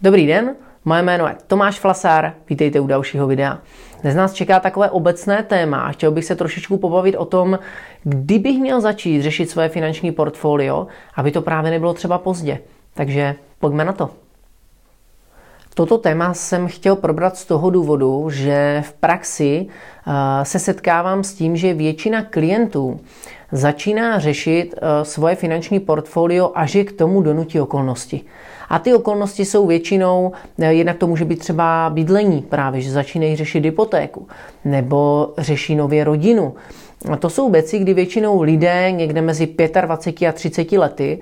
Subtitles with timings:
[0.00, 3.58] Dobrý den, moje jméno je Tomáš Flasár, vítejte u dalšího videa.
[4.02, 7.58] Dnes nás čeká takové obecné téma a chtěl bych se trošičku pobavit o tom,
[8.02, 12.58] kdy bych měl začít řešit své finanční portfolio, aby to právě nebylo třeba pozdě.
[12.94, 14.10] Takže pojďme na to.
[15.76, 21.34] Toto téma jsem chtěl probrat z toho důvodu, že v praxi eh, se setkávám s
[21.34, 23.00] tím, že většina klientů
[23.52, 28.20] začíná řešit eh, svoje finanční portfolio, až je k tomu donutí okolnosti.
[28.68, 33.36] A ty okolnosti jsou většinou, eh, jednak to může být třeba bydlení, právě že začínají
[33.36, 34.28] řešit hypotéku,
[34.64, 36.54] nebo řeší nově rodinu,
[37.18, 41.18] to jsou věci, kdy většinou lidé někde mezi 25 a 30 lety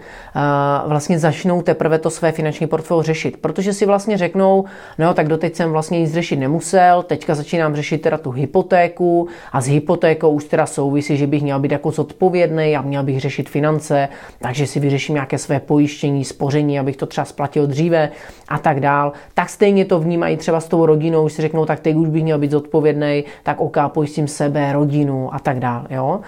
[0.86, 3.36] vlastně začnou teprve to své finanční portfolio řešit.
[3.36, 4.64] Protože si vlastně řeknou,
[4.98, 9.60] no tak doteď jsem vlastně nic řešit nemusel, teďka začínám řešit teda tu hypotéku a
[9.60, 13.48] s hypotékou už teda souvisí, že bych měl být jako zodpovědný a měl bych řešit
[13.48, 14.08] finance,
[14.40, 18.10] takže si vyřeším nějaké své pojištění, spoření, abych to třeba splatil dříve
[18.48, 19.12] a tak dál.
[19.34, 22.22] Tak stejně to vnímají třeba s tou rodinou, už si řeknou, tak teď už bych
[22.22, 25.86] měl být zodpovědný, tak ok, pojistím sebe, rodinu a tak dále dál.
[25.90, 26.20] Jo?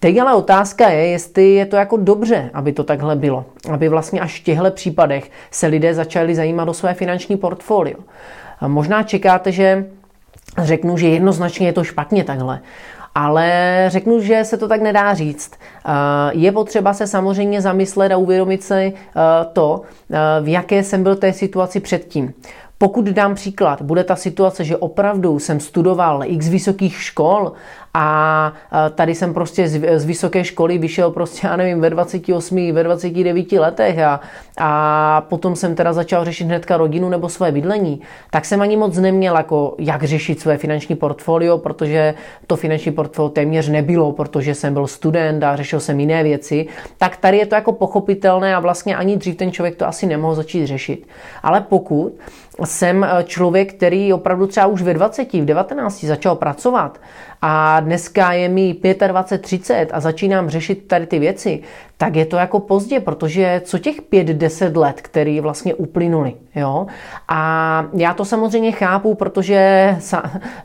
[0.00, 3.44] Teď ale otázka je, jestli je to jako dobře, aby to takhle bylo.
[3.72, 7.98] Aby vlastně až v těchto případech se lidé začali zajímat o své finanční portfolio.
[8.60, 9.86] A možná čekáte, že
[10.58, 12.60] řeknu, že jednoznačně je to špatně takhle.
[13.14, 15.58] Ale řeknu, že se to tak nedá říct.
[16.32, 18.92] Je potřeba se samozřejmě zamyslet a uvědomit si
[19.52, 19.82] to,
[20.42, 22.34] v jaké jsem byl té situaci předtím.
[22.80, 27.52] Pokud dám příklad, bude ta situace, že opravdu jsem studoval x vysokých škol
[27.94, 28.52] a
[28.94, 33.98] tady jsem prostě z, vysoké školy vyšel prostě, já nevím, ve 28, ve 29 letech
[33.98, 34.20] a,
[34.58, 38.00] a potom jsem teda začal řešit hnedka rodinu nebo své bydlení,
[38.30, 42.14] tak jsem ani moc neměl jako jak řešit své finanční portfolio, protože
[42.46, 46.66] to finanční portfolio téměř nebylo, protože jsem byl student a řešil jsem jiné věci,
[46.98, 50.34] tak tady je to jako pochopitelné a vlastně ani dřív ten člověk to asi nemohl
[50.34, 51.08] začít řešit.
[51.42, 52.12] Ale pokud
[52.64, 57.00] jsem člověk, který opravdu třeba už ve 20, v 19 začal pracovat
[57.42, 58.76] a dneska je mi
[59.06, 61.62] 25, 30 a začínám řešit tady ty věci,
[61.96, 66.86] tak je to jako pozdě, protože co těch 5-10 let, který vlastně uplynuly, jo?
[67.28, 69.96] A já to samozřejmě chápu, protože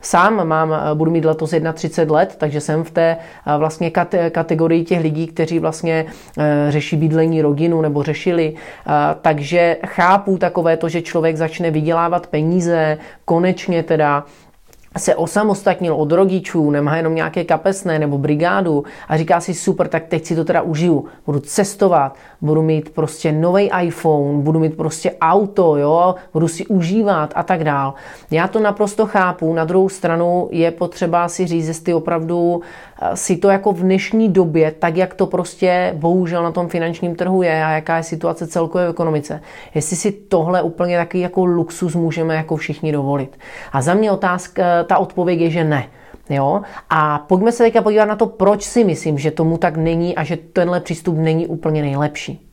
[0.00, 3.16] sám mám, budu mít letos 31 let, takže jsem v té
[3.58, 3.90] vlastně
[4.30, 6.06] kategorii těch lidí, kteří vlastně
[6.38, 8.54] e, řeší bydlení rodinu nebo řešili,
[9.22, 14.24] takže chápu takové to, že člověk začne vydělávat peníze, konečně teda
[14.98, 20.04] se osamostatnil od rodičů, nemá jenom nějaké kapesné nebo brigádu a říká si super, tak
[20.04, 21.04] teď si to teda užiju.
[21.26, 27.32] Budu cestovat, budu mít prostě nový iPhone, budu mít prostě auto, jo, budu si užívat
[27.36, 27.94] a tak dál.
[28.30, 32.62] Já to naprosto chápu, na druhou stranu je potřeba si říct, jestli opravdu
[33.14, 37.42] si to jako v dnešní době, tak jak to prostě bohužel na tom finančním trhu
[37.42, 39.40] je a jaká je situace celkové v ekonomice,
[39.74, 43.38] jestli si tohle úplně taky jako luxus můžeme jako všichni dovolit.
[43.72, 45.86] A za mě otázka, ta odpověď je, že ne.
[46.30, 46.62] Jo?
[46.90, 50.24] A pojďme se teďka podívat na to, proč si myslím, že tomu tak není a
[50.24, 52.43] že tenhle přístup není úplně nejlepší.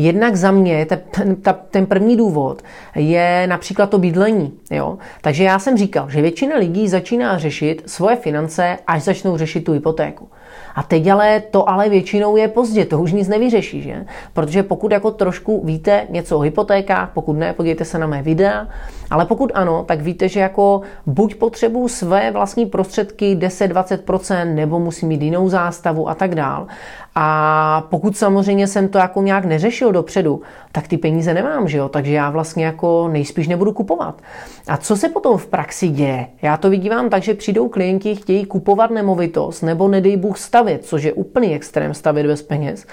[0.00, 1.36] Jednak za mě ten,
[1.70, 2.62] ten první důvod
[2.94, 4.52] je například to bydlení.
[4.70, 4.98] Jo?
[5.20, 9.72] Takže já jsem říkal, že většina lidí začíná řešit svoje finance, až začnou řešit tu
[9.72, 10.28] hypotéku.
[10.74, 14.04] A teď ale to ale většinou je pozdě, to už nic nevyřeší, že?
[14.32, 18.68] Protože pokud jako trošku víte něco o hypotékách, pokud ne, podívejte se na mé videa,
[19.10, 25.08] ale pokud ano, tak víte, že jako buď potřebuji své vlastní prostředky 10-20% nebo musím
[25.08, 26.66] mít jinou zástavu a tak dál.
[27.14, 30.42] A pokud samozřejmě jsem to jako nějak neřešil dopředu,
[30.72, 31.88] tak ty peníze nemám, že jo?
[31.88, 34.22] Takže já vlastně jako nejspíš nebudu kupovat.
[34.68, 36.26] A co se potom v praxi děje?
[36.42, 41.02] Já to vidívám tak, že přijdou klienti, chtějí kupovat nemovitost, nebo nedej Bůh stavět, což
[41.02, 42.86] je úplný extrém stavět bez peněz.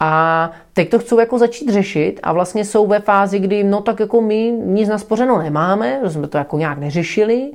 [0.00, 4.00] A teď to chcou jako začít řešit a vlastně jsou ve fázi, kdy no tak
[4.00, 7.50] jako my nic naspořeno nemáme, jsme to jako nějak neřešili,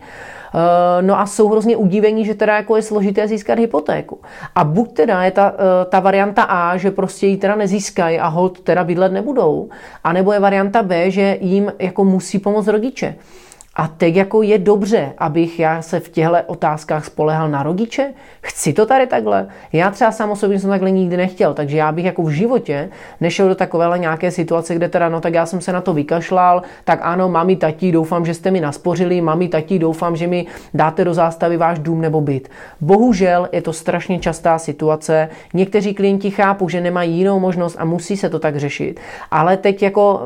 [1.01, 4.19] no a jsou hrozně udívení, že teda jako je složité získat hypotéku.
[4.55, 8.27] A buď teda je ta, eh, ta varianta A, že prostě ji teda nezískají a
[8.27, 9.69] hold teda bydlet nebudou,
[10.03, 13.15] anebo je varianta B, že jim jako musí pomoct rodiče.
[13.79, 18.13] A teď jako je dobře, abych já se v těchto otázkách spolehal na rodiče?
[18.41, 19.47] Chci to tady takhle?
[19.73, 22.89] Já třeba sám osobně jsem takhle nikdy nechtěl, takže já bych jako v životě
[23.21, 26.61] nešel do takovéhle nějaké situace, kde teda, no tak já jsem se na to vykašlal,
[26.83, 31.05] tak ano, mami, tatí, doufám, že jste mi naspořili, mami, tatí, doufám, že mi dáte
[31.05, 32.49] do zástavy váš dům nebo byt.
[32.81, 35.29] Bohužel je to strašně častá situace.
[35.53, 38.99] Někteří klienti chápou, že nemají jinou možnost a musí se to tak řešit.
[39.31, 40.21] Ale teď jako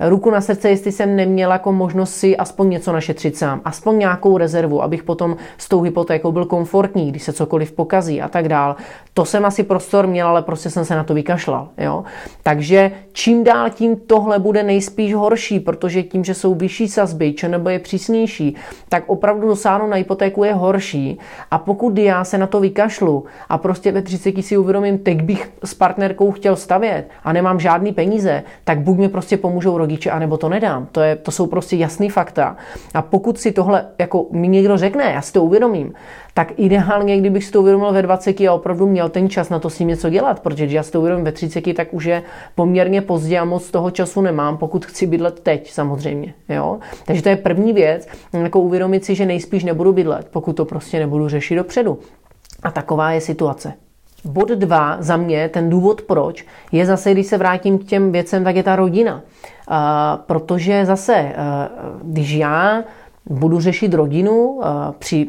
[0.00, 3.98] e, ruku na srdce, jestli jsem neměl jako možnost si aspoň něco našetřit sám, aspoň
[3.98, 8.48] nějakou rezervu, abych potom s tou hypotékou byl komfortní, když se cokoliv pokazí a tak
[8.48, 8.76] dál.
[9.14, 11.68] To jsem asi prostor měl, ale prostě jsem se na to vykašlal.
[11.78, 12.04] Jo?
[12.42, 17.68] Takže čím dál tím tohle bude nejspíš horší, protože tím, že jsou vyšší sazby, nebo
[17.68, 18.56] je přísnější,
[18.88, 21.18] tak opravdu dosáhnout na hypotéku je horší.
[21.50, 25.52] A pokud já se na to vykašlu a prostě ve 30 si uvědomím, teď bych
[25.64, 30.36] s partnerkou chtěl stavět a nemám žádný peníze, tak buď mi prostě pomůžou rodiče, anebo
[30.36, 30.88] to nedám.
[30.92, 32.56] To, je, to jsou prostě jasný fakta.
[32.94, 35.94] A pokud si tohle jako mi někdo řekne, já si to uvědomím,
[36.34, 39.70] tak ideálně, kdybych si to uvědomil ve 20 a opravdu měl ten čas na to
[39.70, 42.22] s tím něco dělat, protože když já si to uvědomím ve 30, tak už je
[42.54, 46.34] poměrně pozdě a moc toho času nemám, pokud chci bydlet teď samozřejmě.
[46.48, 46.78] Jo?
[47.04, 50.98] Takže to je první věc, jako uvědomit si, že nejspíš nebudu bydlet, pokud to prostě
[50.98, 51.98] nebudu řešit dopředu.
[52.62, 53.74] A taková je situace.
[54.24, 58.44] Bod dva za mě, ten důvod proč, je zase, když se vrátím k těm věcem,
[58.44, 59.14] tak je ta rodina.
[59.14, 59.76] Uh,
[60.26, 62.82] protože zase, uh, když já
[63.30, 64.60] budu řešit rodinu,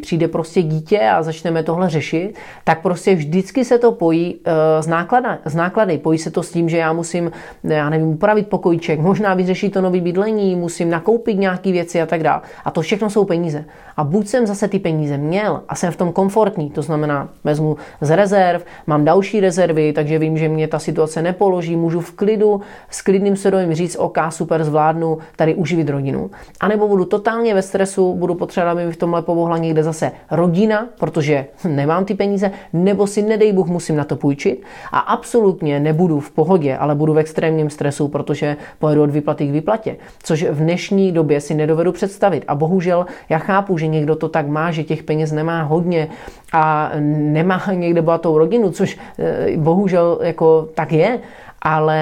[0.01, 2.33] přijde prostě dítě a začneme tohle řešit,
[2.63, 4.39] tak prostě vždycky se to pojí
[4.79, 5.97] z, náklada, z náklady.
[5.97, 7.31] Pojí se to s tím, že já musím,
[7.63, 12.23] já nevím, upravit pokojíček, možná vyřešit to nový bydlení, musím nakoupit nějaké věci a tak
[12.23, 12.41] dále.
[12.65, 13.65] A to všechno jsou peníze.
[13.97, 17.77] A buď jsem zase ty peníze měl a jsem v tom komfortní, to znamená, vezmu
[18.01, 22.61] z rezerv, mám další rezervy, takže vím, že mě ta situace nepoloží, můžu v klidu,
[22.89, 26.31] s klidným svědomím říct, OK, super, zvládnu tady uživit rodinu.
[26.59, 29.83] A nebo budu totálně ve stresu stresu, budu potřebovat, aby mi v tomhle pomohla někde
[29.83, 34.99] zase rodina, protože nemám ty peníze, nebo si nedej Bůh musím na to půjčit a
[34.99, 39.95] absolutně nebudu v pohodě, ale budu v extrémním stresu, protože pojedu od výplaty k výplatě,
[40.23, 42.43] což v dnešní době si nedovedu představit.
[42.47, 46.07] A bohužel já chápu, že někdo to tak má, že těch peněz nemá hodně
[46.53, 51.19] a nemá někde bohatou rodinu, což eh, bohužel jako tak je,
[51.61, 52.01] ale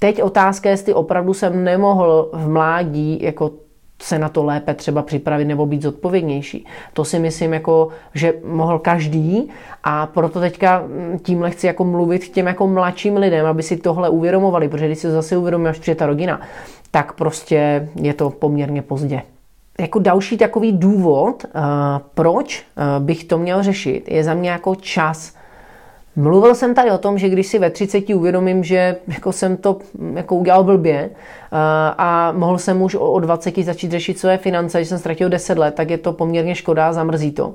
[0.00, 3.50] Teď otázka je, jestli opravdu jsem nemohl v mládí jako
[4.02, 6.66] se na to lépe třeba připravit nebo být zodpovědnější.
[6.92, 9.50] To si myslím, jako, že mohl každý
[9.84, 14.08] a proto teďka mm, tímhle chci jako mluvit těm jako mladším lidem, aby si tohle
[14.08, 16.40] uvědomovali, protože když si zase uvědomí, až přijde ta rodina,
[16.90, 19.22] tak prostě je to poměrně pozdě.
[19.80, 21.60] Jako další takový důvod, uh,
[22.14, 25.34] proč uh, bych to měl řešit, je za mě jako čas
[26.16, 29.78] Mluvil jsem tady o tom, že když si ve 30 uvědomím, že jako jsem to
[30.14, 31.10] jako udělal blbě eh,
[31.98, 35.74] a mohl jsem už o 20 začít řešit své finance, že jsem ztratil 10 let,
[35.74, 37.54] tak je to poměrně škoda, zamrzí to.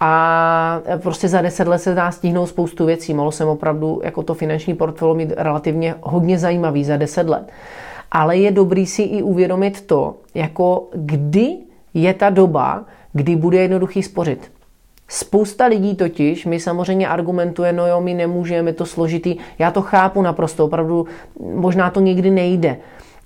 [0.00, 3.14] A prostě za 10 let se dá stihnout spoustu věcí.
[3.14, 7.52] Mohl jsem opravdu jako to finanční portfolio mít relativně hodně zajímavý za 10 let.
[8.10, 11.56] Ale je dobrý si i uvědomit to, jako kdy
[11.94, 14.59] je ta doba, kdy bude jednoduchý spořit.
[15.12, 19.36] Spousta lidí totiž mi samozřejmě argumentuje, no jo, my nemůžeme, to složitý.
[19.58, 21.06] Já to chápu naprosto, opravdu
[21.54, 22.76] možná to někdy nejde.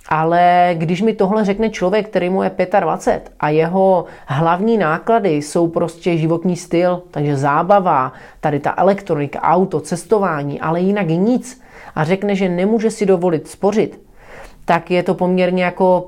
[0.09, 5.67] Ale když mi tohle řekne člověk, který mu je 25 a jeho hlavní náklady jsou
[5.67, 11.61] prostě životní styl, takže zábava, tady ta elektronika, auto, cestování, ale jinak nic,
[11.95, 14.04] a řekne, že nemůže si dovolit spořit,
[14.65, 16.07] tak je to poměrně jako,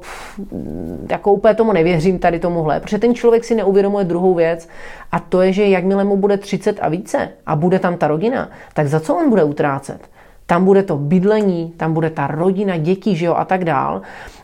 [1.10, 2.80] jako úplně tomu nevěřím tady tomuhle.
[2.80, 4.70] Protože ten člověk si neuvědomuje druhou věc
[5.12, 8.50] a to je, že jakmile mu bude 30 a více a bude tam ta rodina,
[8.74, 10.17] tak za co on bude utrácet?
[10.48, 14.02] Tam bude to bydlení, tam bude ta rodina, děti, že jo, a tak dál.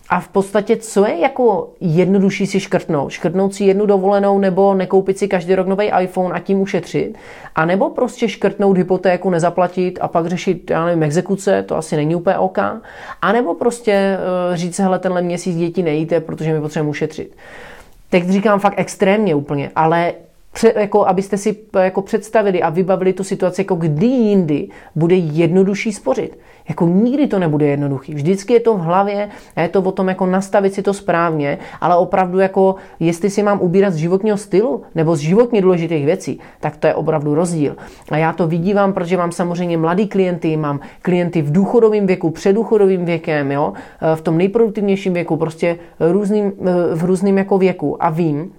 [0.10, 3.12] A v podstatě, co je jako jednodušší si škrtnout?
[3.12, 7.17] Škrtnout si jednu dovolenou nebo nekoupit si každý rok nový iPhone a tím ušetřit?
[7.55, 12.15] A nebo prostě škrtnout hypotéku, nezaplatit a pak řešit, já nevím, exekuce, to asi není
[12.15, 12.57] úplně OK.
[13.22, 14.17] A nebo prostě
[14.50, 17.36] uh, říct, hele, tenhle měsíc děti nejíte, protože mi potřebujeme ušetřit.
[18.10, 20.13] Teď říkám fakt extrémně úplně, ale
[20.75, 26.39] jako abyste si jako představili a vybavili tu situaci, jako kdy jindy bude jednodušší spořit.
[26.69, 28.13] Jako nikdy to nebude jednoduchý.
[28.13, 31.57] Vždycky je to v hlavě a je to o tom jako nastavit si to správně,
[31.81, 36.39] ale opravdu jako jestli si mám ubírat z životního stylu nebo z životně důležitých věcí,
[36.60, 37.75] tak to je opravdu rozdíl.
[38.12, 43.05] A já to vidívám, protože mám samozřejmě mladý klienty, mám klienty v důchodovém věku, předůchodovým
[43.05, 43.74] věkem, jo,
[44.15, 46.53] v tom nejproduktivnějším věku, prostě různým,
[46.93, 48.51] v různým jako věku a vím,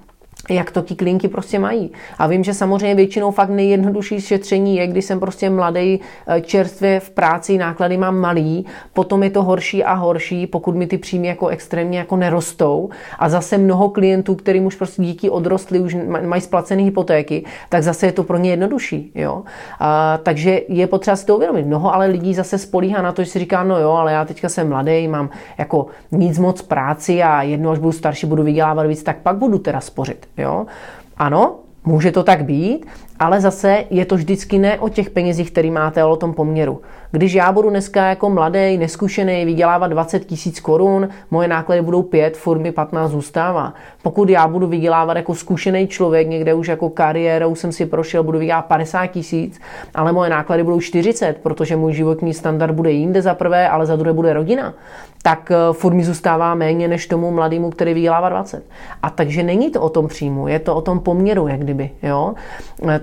[0.50, 1.92] jak to ti klienti prostě mají.
[2.18, 7.00] A vím, že samozřejmě většinou fakt nejjednodušší šetření je, když jsem prostě mladý, eh, čerstvě
[7.00, 11.26] v práci, náklady mám malý, potom je to horší a horší, pokud mi ty příjmy
[11.26, 12.90] jako extrémně jako nerostou.
[13.18, 15.96] A zase mnoho klientů, kterým už prostě díky odrostly, už
[16.26, 19.12] mají splacené hypotéky, tak zase je to pro ně jednodušší.
[19.14, 19.42] Jo?
[19.80, 21.66] A, takže je potřeba si to uvědomit.
[21.66, 24.48] Mnoho ale lidí zase spolíhá na to, že si říká, no jo, ale já teďka
[24.48, 29.02] jsem mladý, mám jako nic moc práci a jednou, až budu starší, budu vydělávat víc,
[29.02, 30.26] tak pak budu teda spořit.
[30.37, 30.67] Jo?
[31.17, 32.87] Ano, může to tak být,
[33.18, 36.80] ale zase je to vždycky ne o těch penězích, který máte, ale o tom poměru.
[37.11, 42.37] Když já budu dneska jako mladý, neskušený vydělávat 20 tisíc korun, moje náklady budou 5,
[42.37, 43.75] furt mi 15 zůstává.
[44.02, 48.38] Pokud já budu vydělávat jako zkušený člověk, někde už jako kariérou jsem si prošel, budu
[48.38, 49.61] vydělávat 50 tisíc,
[49.94, 53.97] ale moje náklady budou 40, protože můj životní standard bude jinde za prvé, ale za
[53.97, 54.75] druhé bude rodina,
[55.23, 58.64] tak eh, furt mi zůstává méně než tomu mladému, který vydělává 20.
[59.02, 61.90] A takže není to o tom příjmu, je to o tom poměru, jak kdyby.
[62.02, 62.35] Jo?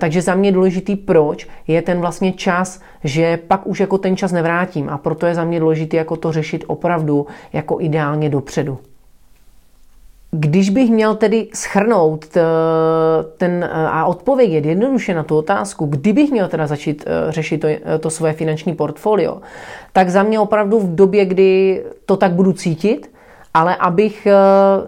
[0.01, 4.31] Takže za mě důležitý proč je ten vlastně čas, že pak už jako ten čas
[4.31, 8.77] nevrátím a proto je za mě důležité jako to řešit opravdu jako ideálně dopředu.
[10.31, 12.25] Když bych měl tedy schrnout
[13.37, 17.99] ten, a odpovědět jednoduše na tu otázku, kdybych měl teda začít eh, řešit to, eh,
[17.99, 19.41] to svoje finanční portfolio,
[19.93, 23.10] tak za mě opravdu v době, kdy to tak budu cítit,
[23.53, 24.33] ale abych eh,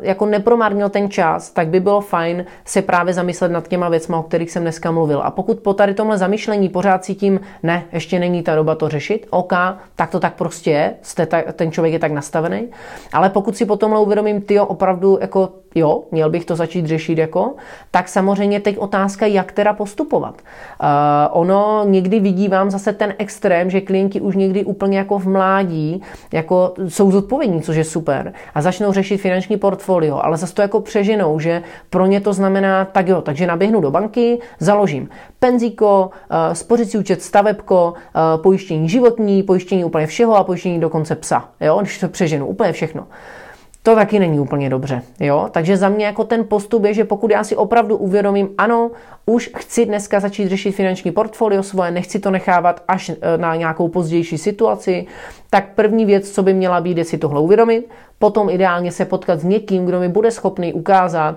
[0.01, 4.23] jako nepromarnil ten čas, tak by bylo fajn se právě zamyslet nad těma věcma, o
[4.23, 5.21] kterých jsem dneska mluvil.
[5.23, 9.27] A pokud po tady tomhle zamýšlení pořád cítím, ne, ještě není ta doba to řešit,
[9.29, 9.53] OK,
[9.95, 12.67] tak to tak prostě je, jste ta, ten člověk je tak nastavený,
[13.13, 17.53] ale pokud si potom uvědomím, ty opravdu jako jo, měl bych to začít řešit jako,
[17.91, 20.41] tak samozřejmě teď otázka, jak teda postupovat.
[20.41, 20.87] Uh,
[21.31, 26.01] ono někdy vidívám zase ten extrém, že klienti už někdy úplně jako v mládí
[26.31, 30.81] jako jsou zodpovědní, což je super, a začnou řešit finanční portfolio, ale zase to jako
[30.81, 36.53] přeženou, že pro ně to znamená, tak jo, takže naběhnu do banky, založím penzíko, uh,
[36.53, 41.99] spořící účet, stavebko, uh, pojištění životní, pojištění úplně všeho a pojištění dokonce psa, jo, když
[41.99, 43.07] to přeženu, úplně všechno
[43.83, 45.01] to taky není úplně dobře.
[45.19, 45.47] Jo?
[45.51, 48.91] Takže za mě jako ten postup je, že pokud já si opravdu uvědomím, ano,
[49.25, 53.87] už chci dneska začít řešit finanční portfolio svoje, nechci to nechávat až e, na nějakou
[53.87, 55.05] pozdější situaci,
[55.49, 59.39] tak první věc, co by měla být, je si tohle uvědomit, potom ideálně se potkat
[59.39, 61.35] s někým, kdo mi bude schopný ukázat,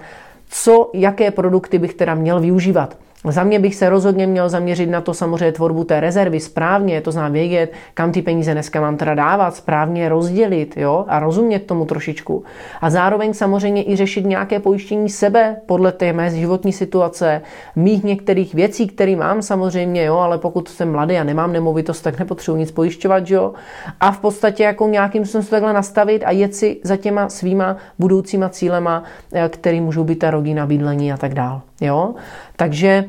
[0.49, 2.97] co, jaké produkty bych teda měl využívat.
[3.29, 7.13] Za mě bych se rozhodně měl zaměřit na to samozřejmě tvorbu té rezervy správně, to
[7.13, 11.85] znamená vědět, kam ty peníze dneska mám teda dávat, správně rozdělit jo, a rozumět tomu
[11.85, 12.45] trošičku.
[12.81, 17.43] A zároveň samozřejmě i řešit nějaké pojištění sebe podle té mé životní situace,
[17.77, 22.19] mých některých věcí, které mám samozřejmě, jo, ale pokud jsem mladý a nemám nemovitost, tak
[22.19, 23.53] nepotřebuji nic pojišťovat, jo.
[24.01, 27.77] A v podstatě jako nějakým způsobem se takhle nastavit a jet si za těma svýma
[27.99, 31.63] budoucíma cílema, eh, který můžou být ta rodina, bydlení a tak dál.
[31.81, 32.15] Jo?
[32.57, 33.05] Takže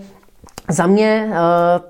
[0.69, 1.35] za mě eh,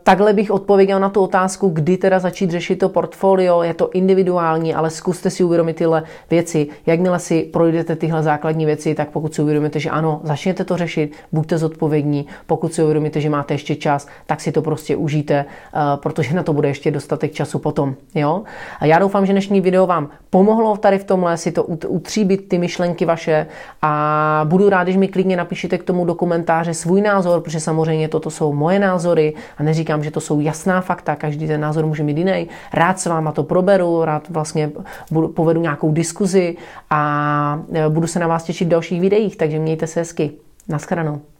[0.03, 3.63] takhle bych odpověděl na tu otázku, kdy teda začít řešit to portfolio.
[3.63, 6.67] Je to individuální, ale zkuste si uvědomit tyhle věci.
[6.85, 11.11] Jakmile si projdete tyhle základní věci, tak pokud si uvědomíte, že ano, začněte to řešit,
[11.31, 12.25] buďte zodpovědní.
[12.45, 16.43] Pokud si uvědomíte, že máte ještě čas, tak si to prostě užijte, eh, protože na
[16.43, 17.95] to bude ještě dostatek času potom.
[18.15, 18.43] Jo?
[18.79, 22.57] A já doufám, že dnešní video vám pomohlo tady v tomhle si to utříbit ty
[22.57, 23.47] myšlenky vaše
[23.81, 28.07] a budu rád, když mi klidně napíšete k tomu do komentáře svůj názor, protože samozřejmě
[28.07, 31.85] toto jsou moje moje názory a neříkám, že to jsou jasná fakta, každý ten názor
[31.85, 32.47] může mít jiný.
[32.73, 34.71] Rád s váma to proberu, rád vlastně
[35.11, 36.57] budu, povedu nějakou diskuzi
[36.89, 37.01] a
[37.73, 40.31] e, budu se na vás těšit v dalších videích, takže mějte se hezky.
[40.67, 41.36] Naschranou.